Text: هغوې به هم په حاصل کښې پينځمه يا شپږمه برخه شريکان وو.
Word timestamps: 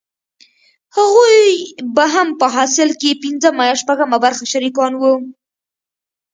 هغوې 0.97 1.41
به 1.95 2.05
هم 2.13 2.27
په 2.39 2.45
حاصل 2.55 2.89
کښې 3.01 3.11
پينځمه 3.23 3.63
يا 3.69 3.75
شپږمه 3.81 4.17
برخه 4.25 4.43
شريکان 4.53 4.93
وو. 4.97 5.13